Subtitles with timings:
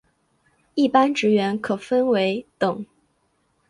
[0.73, 2.83] 一般职员可分为等。